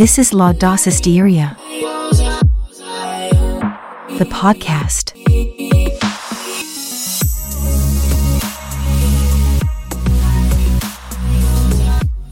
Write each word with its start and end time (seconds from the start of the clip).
This 0.00 0.18
is 0.18 0.32
La 0.32 0.54
Dosisteria, 0.54 1.58
the 4.16 4.24
podcast. 4.24 5.19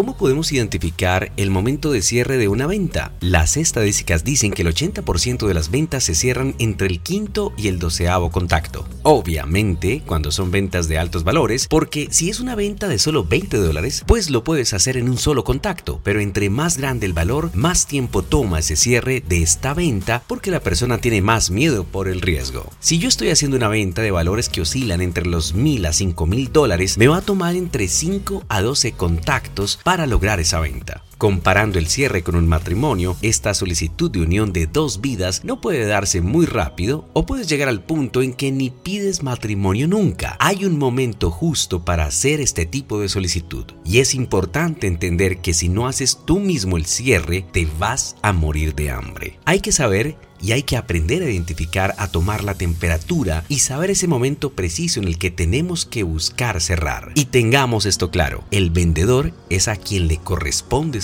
¿Cómo 0.00 0.16
podemos 0.16 0.50
identificar 0.50 1.30
el 1.36 1.50
momento 1.50 1.92
de 1.92 2.00
cierre 2.00 2.38
de 2.38 2.48
una 2.48 2.66
venta? 2.66 3.12
Las 3.20 3.58
estadísticas 3.58 4.24
dicen 4.24 4.50
que 4.50 4.62
el 4.62 4.68
80% 4.68 5.46
de 5.46 5.52
las 5.52 5.70
ventas 5.70 6.04
se 6.04 6.14
cierran 6.14 6.54
entre 6.58 6.86
el 6.86 7.00
quinto 7.00 7.52
y 7.58 7.68
el 7.68 7.78
doceavo 7.78 8.30
contacto. 8.30 8.88
Obviamente, 9.02 10.02
cuando 10.06 10.32
son 10.32 10.50
ventas 10.50 10.88
de 10.88 10.96
altos 10.96 11.22
valores, 11.22 11.66
porque 11.68 12.08
si 12.10 12.30
es 12.30 12.40
una 12.40 12.54
venta 12.54 12.88
de 12.88 12.98
solo 12.98 13.24
20 13.24 13.58
dólares, 13.58 14.02
pues 14.06 14.30
lo 14.30 14.42
puedes 14.42 14.72
hacer 14.72 14.96
en 14.96 15.06
un 15.06 15.18
solo 15.18 15.44
contacto, 15.44 16.00
pero 16.02 16.20
entre 16.20 16.48
más 16.48 16.78
grande 16.78 17.04
el 17.04 17.12
valor, 17.12 17.50
más 17.52 17.86
tiempo 17.86 18.22
toma 18.22 18.60
ese 18.60 18.76
cierre 18.76 19.22
de 19.28 19.42
esta 19.42 19.74
venta 19.74 20.22
porque 20.26 20.50
la 20.50 20.60
persona 20.60 20.96
tiene 20.96 21.20
más 21.20 21.50
miedo 21.50 21.84
por 21.84 22.08
el 22.08 22.22
riesgo. 22.22 22.70
Si 22.80 22.98
yo 22.98 23.06
estoy 23.06 23.28
haciendo 23.28 23.58
una 23.58 23.68
venta 23.68 24.00
de 24.00 24.12
valores 24.12 24.48
que 24.48 24.62
oscilan 24.62 25.02
entre 25.02 25.26
los 25.26 25.52
1000 25.52 25.84
a 25.84 25.92
5000 25.92 26.52
dólares, 26.54 26.96
me 26.96 27.08
va 27.08 27.18
a 27.18 27.20
tomar 27.20 27.54
entre 27.54 27.86
5 27.86 28.44
a 28.48 28.62
12 28.62 28.92
contactos 28.92 29.78
lograr 30.06 30.40
esa 30.40 30.60
venta. 30.60 31.02
Comparando 31.20 31.78
el 31.78 31.86
cierre 31.86 32.22
con 32.22 32.34
un 32.34 32.48
matrimonio, 32.48 33.14
esta 33.20 33.52
solicitud 33.52 34.10
de 34.10 34.22
unión 34.22 34.54
de 34.54 34.66
dos 34.66 35.02
vidas 35.02 35.44
no 35.44 35.60
puede 35.60 35.84
darse 35.84 36.22
muy 36.22 36.46
rápido 36.46 37.10
o 37.12 37.26
puedes 37.26 37.46
llegar 37.46 37.68
al 37.68 37.82
punto 37.82 38.22
en 38.22 38.32
que 38.32 38.50
ni 38.50 38.70
pides 38.70 39.22
matrimonio 39.22 39.86
nunca. 39.86 40.38
Hay 40.40 40.64
un 40.64 40.78
momento 40.78 41.30
justo 41.30 41.84
para 41.84 42.06
hacer 42.06 42.40
este 42.40 42.64
tipo 42.64 42.98
de 43.00 43.10
solicitud 43.10 43.66
y 43.84 43.98
es 43.98 44.14
importante 44.14 44.86
entender 44.86 45.42
que 45.42 45.52
si 45.52 45.68
no 45.68 45.86
haces 45.86 46.20
tú 46.24 46.40
mismo 46.40 46.78
el 46.78 46.86
cierre, 46.86 47.44
te 47.52 47.68
vas 47.78 48.16
a 48.22 48.32
morir 48.32 48.74
de 48.74 48.90
hambre. 48.90 49.38
Hay 49.44 49.60
que 49.60 49.72
saber 49.72 50.16
y 50.42 50.52
hay 50.52 50.62
que 50.62 50.76
aprender 50.76 51.22
a 51.22 51.30
identificar, 51.30 51.94
a 51.98 52.08
tomar 52.08 52.44
la 52.44 52.54
temperatura 52.54 53.44
y 53.48 53.60
saber 53.60 53.90
ese 53.90 54.08
momento 54.08 54.50
preciso 54.50 55.00
en 55.00 55.06
el 55.06 55.18
que 55.18 55.30
tenemos 55.30 55.84
que 55.84 56.02
buscar 56.02 56.60
cerrar. 56.60 57.12
Y 57.14 57.26
tengamos 57.26 57.86
esto 57.86 58.10
claro, 58.10 58.44
el 58.50 58.70
vendedor 58.70 59.32
es 59.50 59.68
a 59.68 59.76
quien 59.76 60.08
le 60.08 60.18
corresponde 60.18 61.00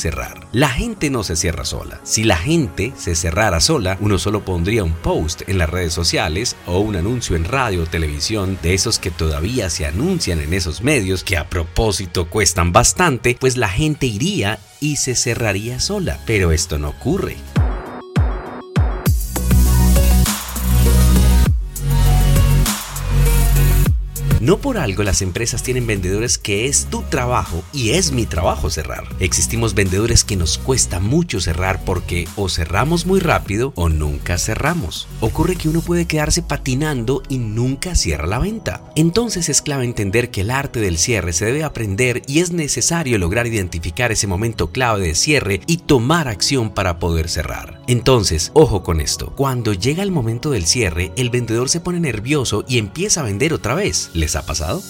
La 0.53 0.69
gente 0.69 1.11
no 1.11 1.23
se 1.23 1.37
cierra 1.37 1.65
sola. 1.65 2.01
Si 2.03 2.25
la 2.25 2.37
gente 2.37 2.93
se 2.97 3.15
cerrara 3.15 3.61
sola, 3.61 3.97
uno 4.01 4.19
solo 4.19 4.45
pondría 4.45 4.85
un 4.85 4.93
post 4.93 5.43
en 5.49 5.59
las 5.59 5.71
redes 5.71 5.93
sociales 5.93 6.57
o 6.67 6.79
un 6.79 6.97
anuncio 6.97 7.37
en 7.37 7.45
radio 7.45 7.83
o 7.83 7.87
televisión 7.87 8.59
de 8.63 8.75
esos 8.75 8.99
que 8.99 9.11
todavía 9.11 9.71
se 9.71 9.87
anuncian 9.87 10.41
en 10.41 10.55
esos 10.55 10.83
medios 10.83 11.25
que 11.25 11.37
a 11.37 11.49
propósito 11.49 12.31
cuestan 12.31 12.73
bastante, 12.73 13.37
pues 13.39 13.57
la 13.57 13.69
gente 13.69 14.07
iría 14.07 14.59
y 14.81 14.97
se 14.97 15.15
cerraría 15.15 15.81
sola. 15.81 16.19
Pero 16.27 16.53
esto 16.53 16.79
no 16.79 16.91
ocurre. 16.91 17.37
No 24.47 24.59
por 24.59 24.79
algo 24.79 25.03
las 25.03 25.23
empresas 25.23 25.65
tienen 25.65 25.89
vendedores 25.89 26.39
que 26.39 26.69
es 26.69 26.87
tu 26.89 27.03
trabajo 27.03 27.65
y 27.73 27.91
es 27.91 28.13
mi 28.13 28.27
trabajo 28.27 28.71
cerrar. 28.71 29.03
Existimos 29.19 29.75
vendedores 29.75 30.23
que 30.23 30.37
nos 30.37 30.57
cuesta 30.57 31.01
mucho 31.01 31.41
cerrar 31.41 31.85
porque 31.85 32.29
o 32.37 32.49
cerramos 32.49 33.07
muy 33.07 33.19
rápido 33.19 33.73
o 33.75 33.89
nunca 33.89 34.39
cerramos. 34.39 35.09
Ocurre 35.21 35.57
que 35.57 35.69
uno 35.69 35.81
puede 35.81 36.07
quedarse 36.07 36.43
patinando 36.43 37.25
y 37.29 37.39
nunca 37.39 37.97
cierra 37.97 38.29
la 38.29 38.39
venta. 38.39 38.85
Entonces 38.95 39.49
es 39.49 39.63
clave 39.63 39.85
entender 39.85 40.31
que 40.31 40.43
el 40.43 40.53
arte 40.53 40.79
del 40.79 40.97
cierre 40.99 41.33
se 41.33 41.47
debe 41.47 41.65
aprender 41.65 42.23
y 42.29 42.39
es 42.39 42.53
necesario 42.53 43.19
lograr 43.19 43.49
identificar 43.49 44.13
ese 44.13 44.29
momento 44.29 44.71
clave 44.71 45.09
de 45.09 45.17
cierre 45.17 45.61
y 45.67 45.79
tomar 45.79 46.29
acción 46.29 46.73
para 46.73 47.01
poder 47.01 47.29
cerrar. 47.29 47.76
Entonces, 47.89 48.51
ojo 48.53 48.83
con 48.83 49.01
esto. 49.01 49.33
Cuando 49.37 49.73
llega 49.73 50.03
el 50.03 50.11
momento 50.11 50.51
del 50.51 50.67
cierre, 50.67 51.13
el 51.17 51.31
vendedor 51.31 51.69
se 51.69 51.81
pone 51.81 52.01
nervioso 52.01 52.65
y 52.67 52.79
empieza 52.79 53.21
a 53.21 53.25
vender 53.25 53.53
otra 53.53 53.75
vez. 53.75 54.11
¿Les 54.13 54.35
ha 54.35 54.45
pasado? 54.45 54.83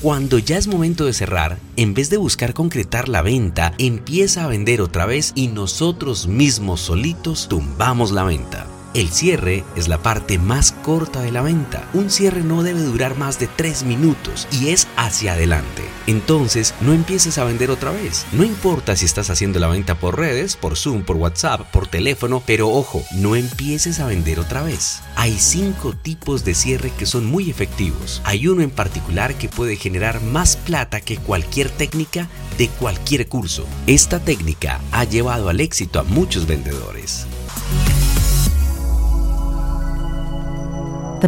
Cuando 0.00 0.38
ya 0.38 0.56
es 0.56 0.66
momento 0.66 1.04
de 1.04 1.12
cerrar, 1.12 1.58
en 1.76 1.94
vez 1.94 2.08
de 2.08 2.16
buscar 2.16 2.54
concretar 2.54 3.08
la 3.08 3.22
venta, 3.22 3.74
empieza 3.78 4.44
a 4.44 4.48
vender 4.48 4.80
otra 4.80 5.06
vez 5.06 5.32
y 5.34 5.48
nosotros 5.48 6.26
mismos 6.26 6.80
solitos 6.80 7.48
tumbamos 7.48 8.12
la 8.12 8.24
venta. 8.24 8.66
El 8.94 9.10
cierre 9.10 9.62
es 9.76 9.88
la 9.88 10.02
parte 10.02 10.38
más 10.38 10.71
corta 10.82 11.20
de 11.20 11.30
la 11.30 11.42
venta. 11.42 11.88
Un 11.94 12.10
cierre 12.10 12.42
no 12.42 12.62
debe 12.62 12.80
durar 12.82 13.16
más 13.16 13.38
de 13.38 13.46
3 13.46 13.84
minutos 13.84 14.48
y 14.50 14.68
es 14.68 14.88
hacia 14.96 15.34
adelante. 15.34 15.82
Entonces, 16.06 16.74
no 16.80 16.92
empieces 16.92 17.38
a 17.38 17.44
vender 17.44 17.70
otra 17.70 17.92
vez. 17.92 18.26
No 18.32 18.44
importa 18.44 18.96
si 18.96 19.04
estás 19.04 19.30
haciendo 19.30 19.60
la 19.60 19.68
venta 19.68 19.94
por 19.94 20.18
redes, 20.18 20.56
por 20.56 20.76
Zoom, 20.76 21.04
por 21.04 21.16
WhatsApp, 21.16 21.70
por 21.70 21.86
teléfono, 21.86 22.42
pero 22.44 22.68
ojo, 22.68 23.02
no 23.12 23.36
empieces 23.36 24.00
a 24.00 24.06
vender 24.06 24.40
otra 24.40 24.62
vez. 24.62 25.00
Hay 25.16 25.38
5 25.38 25.94
tipos 25.94 26.44
de 26.44 26.54
cierre 26.54 26.92
que 26.98 27.06
son 27.06 27.26
muy 27.26 27.50
efectivos. 27.50 28.20
Hay 28.24 28.48
uno 28.48 28.62
en 28.62 28.70
particular 28.70 29.34
que 29.36 29.48
puede 29.48 29.76
generar 29.76 30.20
más 30.22 30.56
plata 30.56 31.00
que 31.00 31.16
cualquier 31.16 31.70
técnica 31.70 32.28
de 32.58 32.68
cualquier 32.68 33.28
curso. 33.28 33.66
Esta 33.86 34.18
técnica 34.18 34.80
ha 34.90 35.04
llevado 35.04 35.48
al 35.48 35.60
éxito 35.60 36.00
a 36.00 36.04
muchos 36.04 36.46
vendedores. 36.46 37.26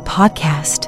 Podcast. 0.01 0.87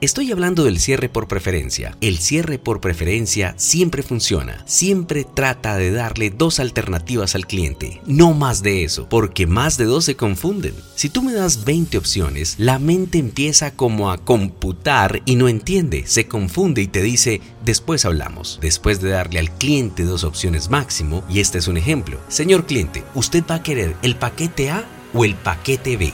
Estoy 0.00 0.30
hablando 0.30 0.62
del 0.62 0.78
cierre 0.78 1.08
por 1.08 1.26
preferencia. 1.26 1.96
El 2.00 2.18
cierre 2.18 2.60
por 2.60 2.80
preferencia 2.80 3.54
siempre 3.56 4.04
funciona. 4.04 4.62
Siempre 4.64 5.24
trata 5.24 5.76
de 5.76 5.90
darle 5.90 6.30
dos 6.30 6.60
alternativas 6.60 7.34
al 7.34 7.48
cliente. 7.48 8.00
No 8.06 8.32
más 8.32 8.62
de 8.62 8.84
eso, 8.84 9.08
porque 9.08 9.48
más 9.48 9.76
de 9.76 9.86
dos 9.86 10.04
se 10.04 10.14
confunden. 10.14 10.74
Si 10.94 11.08
tú 11.08 11.20
me 11.24 11.32
das 11.32 11.64
20 11.64 11.98
opciones, 11.98 12.54
la 12.58 12.78
mente 12.78 13.18
empieza 13.18 13.72
como 13.72 14.12
a 14.12 14.18
computar 14.18 15.20
y 15.24 15.34
no 15.34 15.48
entiende, 15.48 16.04
se 16.06 16.28
confunde 16.28 16.80
y 16.80 16.86
te 16.86 17.02
dice, 17.02 17.40
después 17.64 18.04
hablamos. 18.04 18.60
Después 18.62 19.00
de 19.00 19.10
darle 19.10 19.40
al 19.40 19.50
cliente 19.50 20.04
dos 20.04 20.22
opciones 20.22 20.70
máximo, 20.70 21.24
y 21.28 21.40
este 21.40 21.58
es 21.58 21.66
un 21.66 21.76
ejemplo. 21.76 22.20
Señor 22.28 22.66
cliente, 22.66 23.02
¿usted 23.14 23.42
va 23.50 23.56
a 23.56 23.62
querer 23.64 23.96
el 24.02 24.14
paquete 24.14 24.70
A 24.70 24.86
o 25.14 25.24
el 25.24 25.34
paquete 25.34 25.96
B? 25.96 26.12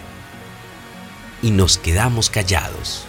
Y 1.42 1.50
nos 1.50 1.78
quedamos 1.78 2.30
callados. 2.30 3.06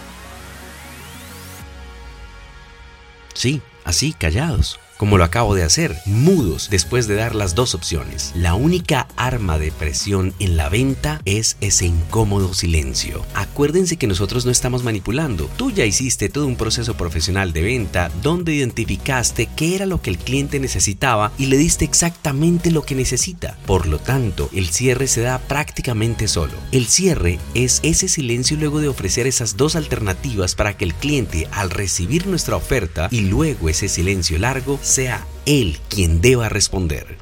Sí, 3.34 3.62
así, 3.84 4.14
callados. 4.14 4.80
Como 4.98 5.18
lo 5.18 5.24
acabo 5.24 5.56
de 5.56 5.64
hacer, 5.64 5.96
mudos 6.06 6.70
después 6.70 7.08
de 7.08 7.16
dar 7.16 7.36
las 7.36 7.56
dos 7.56 7.76
opciones. 7.76 8.32
La 8.36 8.56
única 8.56 9.08
arma 9.16 9.58
de 9.58 9.72
presión 9.72 10.34
en 10.40 10.58
la 10.58 10.70
venta 10.70 11.22
es 11.26 11.58
ese 11.62 11.86
incómodo 11.86 12.54
silencio. 12.54 13.26
Acuérdense 13.34 13.98
que 13.98 14.08
nosotros 14.08 14.46
no 14.46 14.52
estamos 14.52 14.84
manipulando. 14.84 15.50
Tú 15.58 15.72
ya 15.72 15.86
hiciste 15.86 16.30
todo 16.30 16.48
un 16.48 16.56
proceso 16.56 16.96
profesional 16.96 17.54
de 17.54 17.62
venta 17.62 18.12
donde 18.22 18.54
identificaste 18.54 19.48
qué 19.56 19.76
era 19.76 19.86
lo 19.86 20.02
que 20.02 20.10
el 20.10 20.18
cliente 20.18 20.60
necesitaba 20.60 21.32
y 21.38 21.48
le 21.48 21.58
diste 21.58 21.86
exactamente 21.86 22.72
lo 22.72 22.84
que 22.84 22.96
necesita. 22.96 23.58
Por 23.66 23.88
lo 23.88 24.00
tanto, 24.00 24.50
el 24.54 24.70
cierre 24.70 25.08
se 25.08 25.22
da 25.22 25.40
prácticamente 25.40 26.28
solo. 26.28 26.54
El 26.72 26.88
cierre 26.88 27.40
es 27.54 27.80
ese 27.84 28.08
silencio 28.08 28.58
luego 28.58 28.80
de 28.80 28.88
ofrecer 28.88 29.28
esas 29.28 29.58
dos 29.58 29.76
alternativas 29.76 30.56
para 30.56 30.78
que 30.78 30.86
el 30.86 30.94
cliente 30.94 31.48
al 31.52 31.70
recibir 31.70 32.28
nuestra 32.28 32.56
oferta 32.56 33.08
y 33.12 33.22
luego 33.22 33.70
ese 33.70 33.88
silencio 33.88 34.38
largo 34.38 34.80
sea 34.86 35.26
él 35.48 35.80
quien 35.90 36.22
deba 36.22 36.48
responder. 36.48 37.18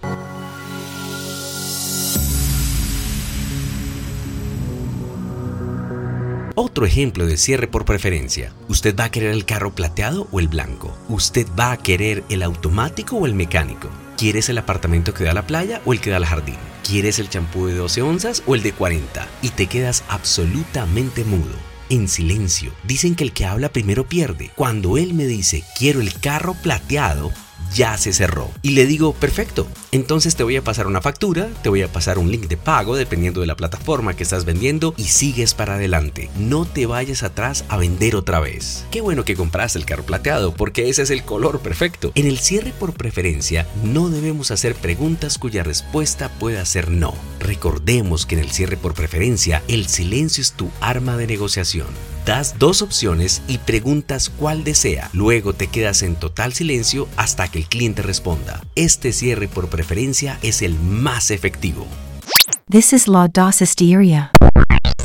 Otro 6.55 6.85
ejemplo 6.85 7.25
de 7.25 7.37
cierre 7.37 7.67
por 7.67 7.85
preferencia. 7.85 8.53
¿Usted 8.67 8.95
va 8.95 9.05
a 9.05 9.11
querer 9.11 9.31
el 9.31 9.45
carro 9.45 9.73
plateado 9.73 10.27
o 10.31 10.39
el 10.39 10.49
blanco? 10.49 10.95
¿Usted 11.07 11.47
va 11.57 11.71
a 11.71 11.77
querer 11.77 12.23
el 12.29 12.43
automático 12.43 13.15
o 13.15 13.25
el 13.25 13.33
mecánico? 13.33 13.89
¿Quieres 14.17 14.49
el 14.49 14.57
apartamento 14.57 15.13
que 15.13 15.23
da 15.23 15.31
a 15.31 15.35
la 15.35 15.47
playa 15.47 15.81
o 15.85 15.93
el 15.93 16.01
que 16.01 16.09
da 16.09 16.17
al 16.17 16.25
jardín? 16.25 16.57
¿Quieres 16.85 17.17
el 17.17 17.29
champú 17.29 17.67
de 17.67 17.75
12 17.75 18.01
onzas 18.01 18.43
o 18.45 18.55
el 18.55 18.61
de 18.61 18.73
40? 18.73 19.25
Y 19.41 19.49
te 19.49 19.67
quedas 19.67 20.03
absolutamente 20.09 21.23
mudo. 21.23 21.55
En 21.89 22.07
silencio. 22.07 22.71
Dicen 22.83 23.15
que 23.15 23.23
el 23.23 23.33
que 23.33 23.45
habla 23.45 23.69
primero 23.69 24.05
pierde. 24.05 24.51
Cuando 24.55 24.97
él 24.97 25.13
me 25.13 25.25
dice 25.25 25.63
quiero 25.77 26.01
el 26.01 26.13
carro 26.19 26.55
plateado, 26.55 27.31
ya 27.73 27.97
se 27.97 28.13
cerró. 28.13 28.49
Y 28.61 28.71
le 28.71 28.85
digo, 28.85 29.13
perfecto, 29.13 29.67
entonces 29.91 30.35
te 30.35 30.43
voy 30.43 30.55
a 30.55 30.63
pasar 30.63 30.87
una 30.87 31.01
factura, 31.01 31.49
te 31.61 31.69
voy 31.69 31.81
a 31.81 31.91
pasar 31.91 32.17
un 32.17 32.31
link 32.31 32.47
de 32.47 32.57
pago 32.57 32.95
dependiendo 32.95 33.41
de 33.41 33.47
la 33.47 33.55
plataforma 33.55 34.15
que 34.15 34.23
estás 34.23 34.45
vendiendo 34.45 34.93
y 34.97 35.05
sigues 35.05 35.53
para 35.53 35.75
adelante. 35.75 36.29
No 36.37 36.65
te 36.65 36.85
vayas 36.85 37.23
atrás 37.23 37.65
a 37.69 37.77
vender 37.77 38.15
otra 38.15 38.39
vez. 38.39 38.85
Qué 38.91 39.01
bueno 39.01 39.25
que 39.25 39.35
compraste 39.35 39.79
el 39.79 39.85
carro 39.85 40.03
plateado 40.03 40.53
porque 40.53 40.89
ese 40.89 41.01
es 41.01 41.09
el 41.09 41.23
color 41.23 41.59
perfecto. 41.59 42.11
En 42.15 42.27
el 42.27 42.39
cierre 42.39 42.71
por 42.71 42.93
preferencia 42.93 43.67
no 43.83 44.09
debemos 44.09 44.51
hacer 44.51 44.75
preguntas 44.75 45.37
cuya 45.37 45.63
respuesta 45.63 46.29
pueda 46.39 46.65
ser 46.65 46.91
no. 46.91 47.13
Recordemos 47.39 48.25
que 48.25 48.35
en 48.35 48.41
el 48.41 48.51
cierre 48.51 48.77
por 48.77 48.93
preferencia 48.93 49.63
el 49.67 49.87
silencio 49.87 50.41
es 50.41 50.53
tu 50.53 50.69
arma 50.79 51.17
de 51.17 51.27
negociación. 51.27 52.12
Das 52.25 52.57
dos 52.57 52.81
opciones 52.81 53.41
y 53.49 53.57
preguntas 53.57 54.29
cuál 54.29 54.63
desea. 54.63 55.09
Luego 55.11 55.51
te 55.51 55.67
quedas 55.67 56.03
en 56.03 56.15
total 56.15 56.53
silencio 56.53 57.09
hasta 57.17 57.49
que 57.49 57.59
el 57.59 57.65
cliente 57.65 58.01
responda. 58.01 58.61
Este 58.75 59.11
cierre 59.11 59.49
por 59.49 59.67
preferencia 59.67 60.39
es 60.41 60.61
el 60.61 60.79
más 60.79 61.31
efectivo. 61.31 61.85
This 62.69 62.93
is 62.93 63.09
La 63.09 63.27
Dosis 63.27 63.75
Diaria, 63.75 64.31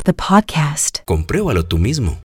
the 0.05 0.15
podcast. 0.15 1.01
Compruébalo 1.07 1.67
tú 1.67 1.79
mismo. 1.79 2.21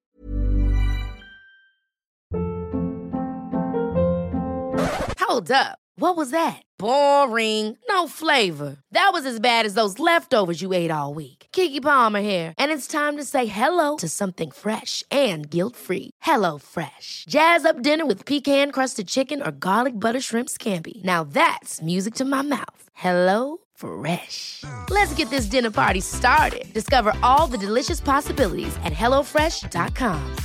Hold 5.19 5.51
up. 5.51 5.77
What 5.97 6.17
was 6.17 6.31
that? 6.31 6.63
Boring. 6.77 7.77
No 7.87 8.07
flavor. 8.07 8.77
That 8.91 9.11
was 9.13 9.25
as 9.25 9.39
bad 9.39 9.65
as 9.65 9.73
those 9.73 9.99
leftovers 9.99 10.61
you 10.61 10.73
ate 10.73 10.91
all 10.91 11.13
week. 11.13 11.40
Kiki 11.53 11.81
Palmer 11.81 12.21
here, 12.21 12.53
and 12.57 12.71
it's 12.71 12.87
time 12.87 13.17
to 13.17 13.25
say 13.25 13.45
hello 13.45 13.97
to 13.97 14.07
something 14.07 14.51
fresh 14.51 15.03
and 15.11 15.49
guilt-free. 15.49 16.11
Hello 16.21 16.57
Fresh. 16.57 17.25
Jazz 17.27 17.65
up 17.65 17.81
dinner 17.81 18.05
with 18.05 18.25
pecan-crusted 18.25 19.07
chicken 19.07 19.41
or 19.41 19.51
garlic 19.51 19.99
butter 19.99 20.21
shrimp 20.21 20.49
scampi. 20.49 21.03
Now 21.03 21.23
that's 21.23 21.81
music 21.81 22.15
to 22.15 22.25
my 22.25 22.41
mouth. 22.41 22.83
Hello 22.93 23.57
Fresh. 23.75 24.63
Let's 24.89 25.13
get 25.13 25.29
this 25.29 25.45
dinner 25.45 25.71
party 25.71 26.01
started. 26.01 26.71
Discover 26.73 27.13
all 27.21 27.47
the 27.47 27.65
delicious 27.65 28.01
possibilities 28.01 28.75
at 28.83 28.93
hellofresh.com. 28.93 30.35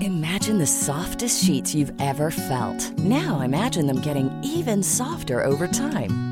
Imagine 0.00 0.58
the 0.58 0.66
softest 0.66 1.42
sheets 1.44 1.74
you've 1.74 1.92
ever 2.00 2.30
felt. 2.30 2.98
Now 2.98 3.40
imagine 3.40 3.86
them 3.86 4.00
getting 4.00 4.30
even 4.44 4.82
softer 4.82 5.42
over 5.42 5.66
time. 5.66 6.31